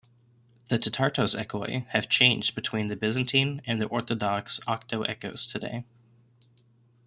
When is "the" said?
0.69-0.79, 2.87-2.95, 3.79-3.85